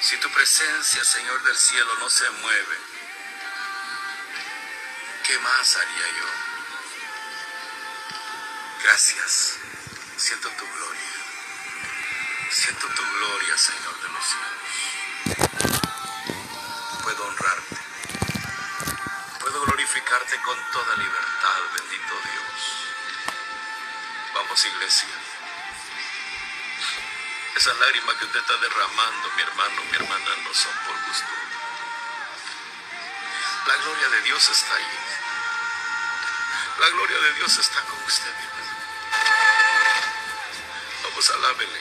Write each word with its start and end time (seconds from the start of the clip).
Si 0.00 0.16
tu 0.18 0.30
presencia, 0.30 1.02
Señor 1.02 1.42
del 1.42 1.56
cielo, 1.56 1.94
no 1.98 2.08
se 2.08 2.30
mueve, 2.30 2.76
¿qué 5.24 5.38
más 5.40 5.76
haría 5.76 6.06
yo? 6.18 6.26
Gracias. 8.84 9.58
Siento 10.16 10.48
tu 10.50 10.64
gloria. 10.64 11.12
Siento 12.50 12.86
tu 12.88 13.02
gloria, 13.02 13.58
Señor 13.58 14.00
de 14.00 14.08
los 14.08 14.24
cielos. 14.24 14.68
Puedo 17.02 17.26
honrarte. 17.26 17.76
Puedo 19.40 19.60
glorificarte 19.62 20.40
con 20.42 20.58
toda 20.72 20.96
libertad, 20.96 21.60
bendito 21.74 22.14
Dios. 22.24 22.86
Vamos, 24.34 24.64
iglesia. 24.64 25.27
Esas 27.58 27.76
lágrimas 27.76 28.14
que 28.14 28.24
usted 28.24 28.38
está 28.38 28.56
derramando, 28.56 29.30
mi 29.34 29.42
hermano, 29.42 29.82
mi 29.90 29.96
hermana, 29.96 30.36
no 30.44 30.54
son 30.54 30.72
por 30.86 30.94
gusto. 31.08 31.26
La 33.66 33.76
gloria 33.78 34.08
de 34.10 34.20
Dios 34.20 34.48
está 34.48 34.74
ahí. 34.76 34.98
La 36.78 36.88
gloria 36.90 37.18
de 37.18 37.32
Dios 37.32 37.58
está 37.58 37.80
con 37.80 38.00
usted, 38.04 38.32
mi 38.32 38.44
hermano. 38.44 38.76
Vamos, 41.02 41.30
alábele. 41.30 41.80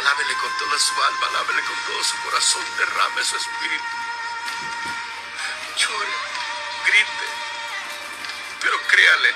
Alábele 0.00 0.34
con 0.34 0.58
toda 0.58 0.78
su 0.78 1.04
alma, 1.04 1.26
alábele 1.28 1.62
con 1.62 1.76
todo 1.86 2.04
su 2.04 2.16
corazón, 2.24 2.64
derrame 2.76 3.24
su 3.24 3.36
espíritu. 3.38 3.84
Llore, 5.78 6.14
grite, 6.84 7.26
pero 8.60 8.76
créale. 8.88 9.34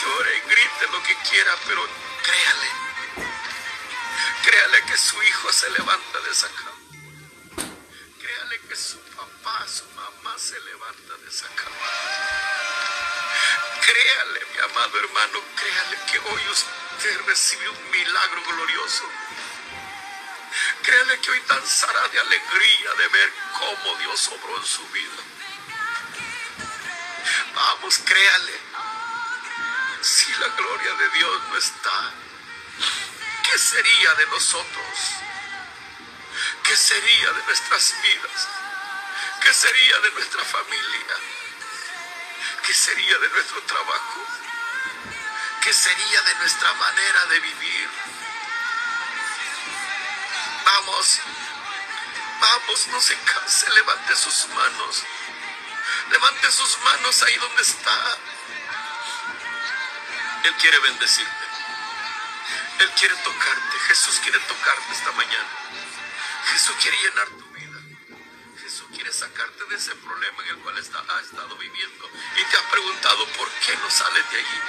Llore, 0.00 0.42
grite 0.46 0.86
lo 0.92 1.02
que 1.02 1.16
quiera, 1.28 1.56
pero 1.66 2.09
créale. 2.30 2.70
Créale 4.42 4.82
que 4.86 4.96
su 4.96 5.22
hijo 5.22 5.52
se 5.52 5.70
levanta 5.70 6.20
de 6.20 6.30
esa 6.30 6.48
cama. 6.48 7.70
Créale 8.20 8.60
que 8.68 8.76
su 8.76 8.98
papá, 9.16 9.66
su 9.68 9.84
mamá 9.90 10.38
se 10.38 10.58
levanta 10.60 11.16
de 11.22 11.28
esa 11.28 11.48
cama. 11.48 11.76
Créale, 13.80 14.40
mi 14.52 14.60
amado 14.60 14.98
hermano, 14.98 15.40
créale 15.56 15.98
que 16.10 16.18
hoy 16.18 16.42
usted 16.50 17.20
recibe 17.26 17.68
un 17.68 17.90
milagro 17.90 18.42
glorioso. 18.44 19.04
Créale 20.82 21.20
que 21.20 21.30
hoy 21.30 21.42
danzará 21.48 22.08
de 22.08 22.20
alegría 22.20 22.94
de 22.94 23.08
ver 23.08 23.32
cómo 23.58 23.96
Dios 23.98 24.28
obró 24.28 24.56
en 24.56 24.64
su 24.64 24.86
vida. 24.88 25.22
Vamos, 27.54 27.98
créale. 27.98 28.70
Si 30.02 30.32
la 30.32 30.48
gloria 30.48 30.94
de 30.94 31.08
Dios 31.10 31.42
no 31.50 31.56
está, 31.58 31.90
¿qué 31.90 31.99
sería 33.70 34.14
de 34.14 34.26
nosotros? 34.26 34.98
¿Qué 36.64 36.76
sería 36.76 37.32
de 37.32 37.42
nuestras 37.44 37.94
vidas? 38.02 38.48
¿Qué 39.42 39.54
sería 39.54 39.98
de 40.00 40.10
nuestra 40.10 40.44
familia? 40.44 41.16
¿Qué 42.66 42.74
sería 42.74 43.18
de 43.18 43.28
nuestro 43.28 43.62
trabajo? 43.62 44.26
¿Qué 45.62 45.72
sería 45.72 46.22
de 46.22 46.34
nuestra 46.36 46.72
manera 46.74 47.26
de 47.26 47.40
vivir? 47.40 47.88
Vamos, 50.64 51.20
vamos, 52.40 52.86
no 52.88 53.00
se 53.00 53.16
canse, 53.18 53.70
levante 53.70 54.16
sus 54.16 54.48
manos. 54.48 55.04
Levante 56.10 56.50
sus 56.50 56.78
manos 56.80 57.22
ahí 57.22 57.36
donde 57.36 57.62
está. 57.62 58.18
Él 60.44 60.54
quiere 60.54 60.78
bendecirte. 60.80 61.39
Él 62.80 62.90
quiere 62.92 63.14
tocarte. 63.16 63.78
Jesús 63.88 64.18
quiere 64.20 64.38
tocarte 64.40 64.92
esta 64.92 65.12
mañana. 65.12 65.48
Jesús 66.46 66.74
quiere 66.80 66.96
llenar 66.96 67.28
tu 67.28 67.44
vida. 67.52 67.78
Jesús 68.62 68.86
quiere 68.94 69.12
sacarte 69.12 69.64
de 69.66 69.76
ese 69.76 69.94
problema 69.96 70.42
en 70.44 70.48
el 70.48 70.56
cual 70.60 70.78
está, 70.78 70.98
ha 70.98 71.20
estado 71.20 71.56
viviendo. 71.56 72.10
Y 72.36 72.44
te 72.44 72.56
has 72.56 72.64
preguntado 72.70 73.26
por 73.36 73.50
qué 73.50 73.76
no 73.76 73.90
sales 73.90 74.30
de 74.30 74.38
allí. 74.38 74.60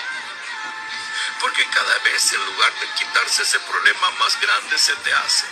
Porque 1.40 1.66
cada 1.70 1.98
vez 2.00 2.34
en 2.34 2.46
lugar 2.46 2.74
de 2.82 2.88
quitarse 3.00 3.44
ese 3.44 3.60
problema 3.62 4.12
más 4.20 4.40
grande 4.42 4.78
se 4.78 4.96
te 4.98 5.14
hace. 5.14 5.46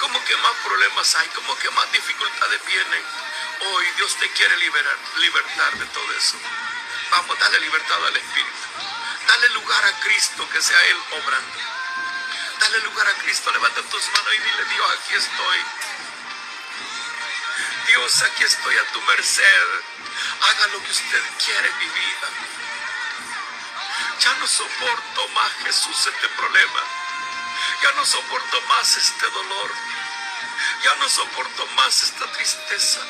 Como 0.00 0.24
que 0.24 0.36
más 0.36 0.52
problemas 0.64 1.14
hay, 1.16 1.28
como 1.28 1.54
que 1.58 1.70
más 1.72 1.92
dificultades 1.92 2.64
vienen. 2.64 3.04
Hoy 3.60 3.86
Dios 3.98 4.16
te 4.16 4.30
quiere 4.30 4.56
liberar, 4.56 4.96
libertar 5.18 5.78
de 5.78 5.86
todo 5.86 6.12
eso. 6.16 6.38
Vamos, 7.10 7.38
dale 7.38 7.60
libertad 7.60 8.06
al 8.06 8.16
Espíritu. 8.16 8.50
Dale 9.28 9.48
lugar 9.50 9.84
a 9.84 10.00
Cristo, 10.00 10.48
que 10.48 10.62
sea 10.62 10.84
Él 10.86 10.96
obrando. 11.22 11.81
Dale 12.62 12.78
lugar 12.82 13.08
a 13.08 13.14
Cristo, 13.14 13.50
levanta 13.50 13.82
tus 13.82 14.06
manos 14.12 14.34
y 14.38 14.40
dile, 14.40 14.64
Dios, 14.66 14.90
aquí 14.92 15.14
estoy. 15.14 15.58
Dios, 17.88 18.22
aquí 18.22 18.44
estoy 18.44 18.76
a 18.76 18.92
tu 18.92 19.00
merced. 19.02 19.68
Haga 20.42 20.66
lo 20.68 20.80
que 20.84 20.92
usted 20.92 21.22
quiere 21.44 21.68
en 21.68 21.78
mi 21.78 21.86
vida. 21.86 22.28
Ya 24.20 24.34
no 24.34 24.46
soporto 24.46 25.28
más, 25.30 25.52
Jesús, 25.64 26.06
este 26.06 26.28
problema. 26.28 26.82
Ya 27.82 27.92
no 27.96 28.06
soporto 28.06 28.60
más 28.68 28.96
este 28.96 29.26
dolor. 29.28 29.70
Ya 30.84 30.94
no 31.00 31.08
soporto 31.08 31.66
más 31.74 32.02
esta 32.04 32.30
tristeza. 32.30 33.00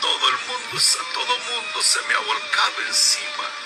Todo 0.00 0.28
el 0.28 0.38
mundo, 0.38 0.82
todo 1.14 1.38
mundo 1.38 1.82
se 1.84 2.00
me 2.02 2.14
ha 2.14 2.18
volcado 2.18 2.82
encima. 2.88 3.65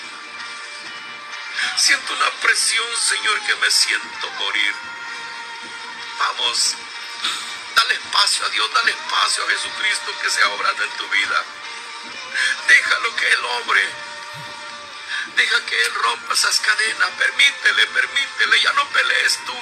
Siento 1.77 2.13
una 2.13 2.29
presión, 2.41 2.85
Señor, 2.97 3.39
que 3.41 3.55
me 3.55 3.71
siento 3.71 4.29
morir. 4.31 4.73
Vamos, 6.19 6.75
dale 7.75 7.93
espacio 7.95 8.45
a 8.45 8.49
Dios, 8.49 8.73
dale 8.73 8.91
espacio 8.91 9.43
a 9.45 9.49
Jesucristo 9.49 10.19
que 10.21 10.29
sea 10.29 10.47
obrando 10.49 10.83
en 10.83 10.91
tu 10.91 11.07
vida. 11.09 11.43
Déjalo 12.67 13.15
que 13.15 13.31
Él 13.31 13.45
obre. 13.63 13.89
Deja 15.35 15.65
que 15.65 15.85
Él 15.85 15.93
rompa 15.95 16.33
esas 16.33 16.59
cadenas. 16.59 17.09
Permítele, 17.17 17.87
permítele. 17.87 18.61
Ya 18.61 18.73
no 18.73 18.87
pelees 18.89 19.39
tú. 19.45 19.55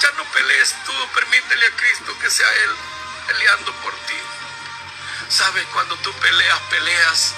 Ya 0.00 0.10
no 0.12 0.24
pelees 0.24 0.74
tú. 0.84 1.08
Permítele 1.14 1.66
a 1.66 1.76
Cristo 1.76 2.18
que 2.18 2.30
sea 2.30 2.52
Él 2.64 2.76
peleando 3.28 3.72
por 3.76 3.94
ti. 4.06 4.18
Sabes, 5.28 5.64
cuando 5.72 5.96
tú 5.98 6.12
peleas, 6.14 6.60
peleas. 6.70 7.34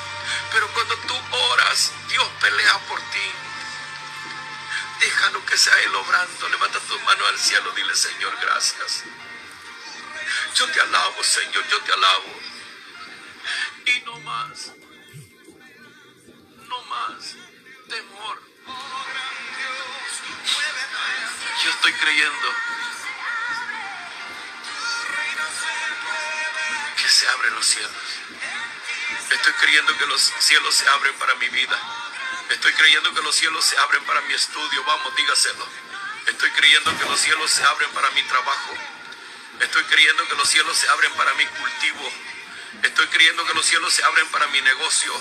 Pero 0.54 0.68
cuando 0.68 0.96
tú 0.98 1.14
oras, 1.32 1.92
Dios 2.08 2.28
pelea 2.40 2.78
por 2.88 3.00
ti. 3.00 3.32
Déjalo 5.00 5.44
que 5.44 5.58
sea 5.58 5.76
Él 5.80 5.94
obrando. 5.96 6.48
Levanta 6.48 6.78
tu 6.78 6.96
mano 7.00 7.26
al 7.26 7.38
cielo. 7.38 7.72
Dile, 7.72 7.92
Señor, 7.96 8.38
gracias. 8.40 9.02
Yo 10.54 10.70
te 10.70 10.80
alabo, 10.80 11.24
Señor. 11.24 11.66
Yo 11.68 11.80
te 11.80 11.92
alabo. 11.92 12.40
Y 13.86 14.00
no 14.02 14.20
más. 14.20 14.72
No 16.68 16.82
más 16.84 17.34
temor. 17.88 18.40
Yo 21.64 21.70
estoy 21.70 21.92
creyendo 21.94 22.48
que 26.96 27.08
se 27.08 27.28
abren 27.28 27.54
los 27.54 27.66
cielos. 27.66 28.63
Estoy 29.30 29.52
creyendo 29.54 29.96
que 29.98 30.06
los 30.06 30.32
cielos 30.38 30.74
se 30.74 30.88
abren 30.88 31.14
para 31.14 31.34
mi 31.36 31.48
vida. 31.48 31.78
Estoy 32.50 32.72
creyendo 32.74 33.14
que 33.14 33.22
los 33.22 33.34
cielos 33.34 33.64
se 33.64 33.76
abren 33.78 34.04
para 34.04 34.20
mi 34.22 34.34
estudio. 34.34 34.84
Vamos, 34.84 35.14
dígaselo. 35.16 35.66
Estoy 36.26 36.50
creyendo 36.50 36.98
que 36.98 37.04
los 37.04 37.20
cielos 37.20 37.50
se 37.50 37.64
abren 37.64 37.90
para 37.90 38.10
mi 38.10 38.22
trabajo. 38.24 38.74
Estoy 39.60 39.84
creyendo 39.84 40.28
que 40.28 40.34
los 40.34 40.48
cielos 40.48 40.76
se 40.76 40.88
abren 40.88 41.12
para 41.12 41.34
mi 41.34 41.46
cultivo. 41.46 42.12
Estoy 42.82 43.06
creyendo 43.08 43.44
que 43.46 43.54
los 43.54 43.66
cielos 43.66 43.94
se 43.94 44.04
abren 44.04 44.26
para 44.28 44.46
mi 44.48 44.60
negocio. 44.60 45.12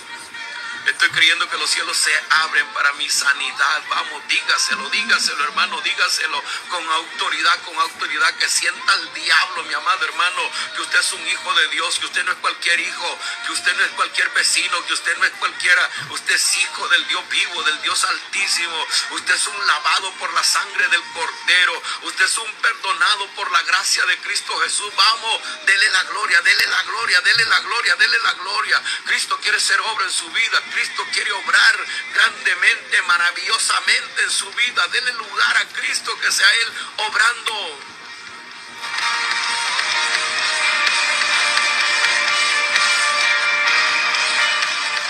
Estoy 0.85 1.09
creyendo 1.11 1.49
que 1.49 1.57
los 1.57 1.69
cielos 1.69 1.95
se 1.95 2.11
abren 2.29 2.65
para 2.73 2.91
mi 2.93 3.09
sanidad. 3.09 3.83
Vamos, 3.89 4.27
dígaselo, 4.27 4.89
dígaselo, 4.89 5.43
hermano, 5.45 5.79
dígaselo 5.81 6.43
con 6.69 6.89
autoridad, 6.89 7.61
con 7.63 7.77
autoridad. 7.77 8.33
Que 8.35 8.49
sienta 8.49 8.93
el 8.95 9.13
diablo, 9.13 9.63
mi 9.63 9.73
amado 9.73 10.05
hermano, 10.05 10.41
que 10.75 10.81
usted 10.81 10.99
es 10.99 11.13
un 11.13 11.27
hijo 11.27 11.53
de 11.53 11.67
Dios, 11.69 11.99
que 11.99 12.05
usted 12.05 12.23
no 12.25 12.31
es 12.31 12.37
cualquier 12.39 12.79
hijo, 12.79 13.19
que 13.45 13.51
usted 13.53 13.75
no 13.75 13.83
es 13.83 13.91
cualquier 13.91 14.29
vecino, 14.31 14.85
que 14.85 14.93
usted 14.93 15.17
no 15.17 15.25
es 15.25 15.31
cualquiera. 15.33 15.89
Usted 16.09 16.35
es 16.35 16.57
hijo 16.57 16.87
del 16.89 17.07
Dios 17.07 17.29
vivo, 17.29 17.63
del 17.63 17.81
Dios 17.81 18.03
altísimo. 18.03 18.87
Usted 19.11 19.35
es 19.35 19.47
un 19.47 19.67
lavado 19.67 20.11
por 20.13 20.33
la 20.33 20.43
sangre 20.43 20.87
del 20.89 21.03
Cordero. 21.13 21.81
Usted 22.03 22.25
es 22.25 22.37
un 22.37 22.53
perdonado 22.55 23.27
por 23.35 23.51
la 23.51 23.61
gracia 23.63 24.05
de 24.05 24.17
Cristo 24.17 24.57
Jesús. 24.59 24.93
Vamos, 24.95 25.41
dele 25.65 25.89
la 25.91 26.03
gloria, 26.03 26.41
dele 26.41 26.67
la 26.67 26.83
gloria, 26.83 27.21
dele 27.21 27.45
la 27.45 27.59
gloria, 27.61 27.95
dele 27.95 28.17
la 28.19 28.33
gloria. 28.33 28.83
Cristo 29.05 29.39
quiere 29.41 29.59
ser 29.59 29.79
obra 29.79 30.05
en 30.05 30.11
su 30.11 30.29
vida. 30.31 30.61
Cristo 30.73 31.05
quiere 31.13 31.31
obrar 31.31 31.77
grandemente, 32.13 33.01
maravillosamente 33.03 34.23
en 34.23 34.31
su 34.31 34.51
vida. 34.53 34.87
Dele 34.87 35.13
lugar 35.13 35.57
a 35.57 35.65
Cristo, 35.67 36.17
que 36.19 36.31
sea 36.31 36.49
Él 36.49 36.73
obrando. 36.97 37.79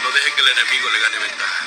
No 0.01 0.11
deje 0.11 0.33
que 0.33 0.41
el 0.41 0.47
enemigo 0.49 0.89
le 0.89 0.99
gane 0.99 1.17
ventaja. 1.19 1.65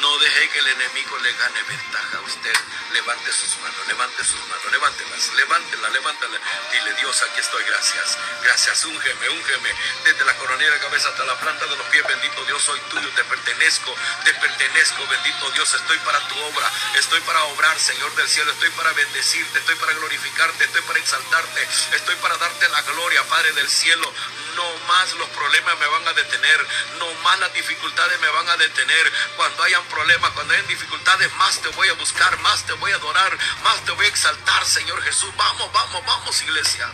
No 0.00 0.17
que 0.46 0.58
el 0.60 0.68
enemigo 0.68 1.18
le 1.18 1.32
gane 1.32 1.62
ventaja 1.64 2.18
a 2.18 2.20
usted. 2.20 2.54
Levante 2.92 3.32
sus 3.32 3.58
manos, 3.58 3.86
levante 3.88 4.24
sus 4.24 4.40
manos, 4.46 4.70
levántelas, 4.70 5.32
levántela, 5.34 5.88
levántela. 5.88 6.38
Dile, 6.72 6.94
Dios, 6.94 7.22
aquí 7.22 7.40
estoy, 7.40 7.64
gracias. 7.64 8.18
Gracias, 8.42 8.84
úngeme, 8.84 9.28
úngeme. 9.30 9.74
Desde 10.04 10.24
la 10.24 10.34
coronilla 10.36 10.70
de 10.70 10.78
cabeza 10.78 11.08
hasta 11.08 11.24
la 11.24 11.38
planta 11.38 11.66
de 11.66 11.76
los 11.76 11.86
pies, 11.88 12.04
bendito 12.06 12.44
Dios, 12.44 12.62
soy 12.62 12.78
tuyo, 12.90 13.08
te 13.10 13.24
pertenezco, 13.24 13.94
te 14.24 14.34
pertenezco, 14.34 15.06
bendito 15.08 15.50
Dios. 15.50 15.74
Estoy 15.74 15.98
para 15.98 16.20
tu 16.28 16.38
obra, 16.38 16.70
estoy 16.94 17.20
para 17.22 17.42
obrar, 17.44 17.78
Señor 17.78 18.14
del 18.14 18.28
cielo. 18.28 18.52
Estoy 18.52 18.70
para 18.70 18.92
bendecirte, 18.92 19.58
estoy 19.58 19.74
para 19.76 19.92
glorificarte, 19.94 20.64
estoy 20.64 20.82
para 20.82 20.98
exaltarte, 21.00 21.68
estoy 21.92 22.16
para 22.16 22.36
darte 22.36 22.68
la 22.68 22.82
gloria, 22.82 23.24
Padre 23.24 23.52
del 23.52 23.68
cielo. 23.68 24.12
No 24.54 24.78
más 24.88 25.12
los 25.14 25.28
problemas 25.30 25.78
me 25.78 25.86
van 25.86 26.08
a 26.08 26.12
detener, 26.12 26.66
no 26.98 27.12
más 27.22 27.38
las 27.38 27.52
dificultades 27.52 28.20
me 28.20 28.28
van 28.28 28.48
a 28.48 28.56
detener. 28.56 29.12
Cuando 29.36 29.62
hayan 29.62 29.84
problemas, 29.86 30.27
cuando 30.34 30.54
hayan 30.54 30.66
dificultades, 30.66 31.32
más 31.34 31.58
te 31.60 31.68
voy 31.68 31.88
a 31.88 31.92
buscar, 31.94 32.38
más 32.40 32.62
te 32.64 32.72
voy 32.74 32.92
a 32.92 32.96
adorar, 32.96 33.36
más 33.64 33.80
te 33.84 33.92
voy 33.92 34.06
a 34.06 34.08
exaltar, 34.08 34.64
Señor 34.64 35.02
Jesús. 35.02 35.34
Vamos, 35.36 35.72
vamos, 35.72 36.04
vamos, 36.06 36.42
iglesia. 36.42 36.88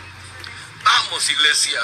Vamos, 0.83 1.29
iglesia. 1.29 1.81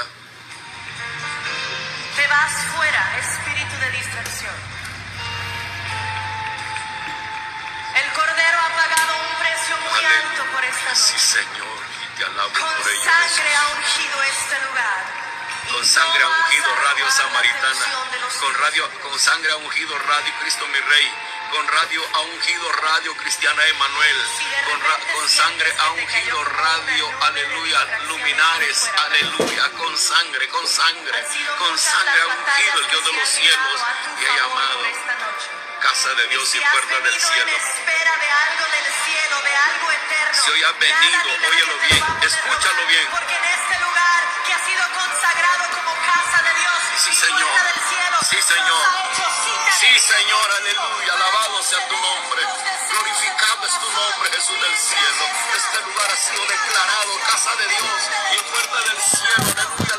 Te 2.16 2.28
vas 2.28 2.54
fuera, 2.76 3.18
espíritu 3.20 3.76
de 3.80 3.92
distracción. 3.92 4.56
El 7.96 8.12
Cordero 8.14 8.58
ha 8.60 8.70
pagado 8.76 9.14
un 9.20 9.40
precio 9.40 9.78
muy 9.78 10.06
alto 10.06 10.46
por 10.54 10.64
esta 10.64 10.96
Sí, 10.96 11.14
noche. 11.14 11.20
Señor, 11.26 11.78
y 12.04 12.18
te 12.18 12.26
alabo 12.26 12.50
Con 12.54 12.62
por 12.76 12.92
ello. 12.92 13.04
sangre 13.04 13.44
Jesús. 13.44 13.58
ha 13.60 13.76
ungido 13.76 14.24
este 14.24 14.66
lugar. 14.68 15.06
Con 15.72 15.86
sangre 15.86 16.24
ha 16.24 16.28
ungido 16.28 16.76
Radio 16.84 17.12
Samaritana. 17.12 17.86
Con 18.40 18.54
radio, 18.56 18.90
con 19.02 19.20
sangre 19.20 19.52
ha 19.52 19.56
ungido 19.58 19.98
Radio 20.00 20.34
Cristo 20.42 20.68
mi 20.68 20.80
Rey. 20.80 21.12
Con 21.52 21.68
radio 21.68 22.02
ha 22.14 22.20
ungido 22.22 22.72
Radio 22.72 23.16
Cristiana 23.18 23.66
Emanuel. 23.66 24.18
Con, 24.70 24.80
ra- 24.82 25.00
con 25.14 25.30
sangre 25.30 25.74
ha 25.80 25.92
ungido 25.92 26.44
Radio, 26.46 27.12
aleluya, 27.22 27.80
Luminares, 28.08 28.90
aleluya. 29.06 29.70
Con 29.78 29.98
sangre, 29.98 30.48
con 30.48 30.66
sangre, 30.68 31.26
con 31.58 31.78
sangre 31.78 32.22
ha 32.22 32.28
ungido 32.28 32.80
el 32.80 32.88
Dios 32.90 33.06
de 33.06 33.14
los 33.14 33.30
cielos 33.30 33.82
y 34.22 34.26
ha 34.26 34.36
llamado 34.38 34.84
casa 35.82 36.14
de 36.14 36.28
Dios 36.28 36.56
y 36.56 36.60
puerta 36.62 37.00
del 37.00 37.20
cielo. 37.20 37.52
Si 40.34 40.52
hoy 40.52 40.64
has 40.64 40.80
venido, 40.80 41.30
óyelo 41.50 41.78
bien, 41.90 42.04
escúchalo 42.22 42.86
bien. 42.88 43.08
Porque 43.12 43.36
en 43.36 43.46
este 43.46 43.80
lugar 43.80 44.22
que 44.46 44.54
ha 44.54 44.66
sido 44.66 44.84
consagrado 44.94 45.70
como 45.76 45.92
casa 46.06 46.42
de 46.44 46.54
Dios 46.56 46.72
Sí, 47.04 47.14
Señor. 47.16 47.50
Sí, 48.30 48.42
Señor. 48.42 48.86
Sí, 49.80 49.88
en 49.88 50.00
Señor, 50.00 50.52
aleluya. 50.60 51.14
Alabado 51.14 51.41
sea 51.64 51.88
tu 51.88 51.96
nombre. 51.96 52.42
Glorificado 52.90 53.68
es 53.68 53.74
tu 53.80 53.92
nombre, 53.92 54.30
Jesús 54.32 54.62
del 54.62 54.78
cielo. 54.78 55.24
Este 55.56 55.82
lugar 55.82 56.12
ha 56.12 56.18
sido 56.18 56.42
declarado 56.42 57.20
casa 57.32 57.56
de 57.56 57.68
Dios 57.68 58.02
y 58.34 58.52
puerta 58.52 58.78
del 58.90 59.02
cielo. 59.02 59.91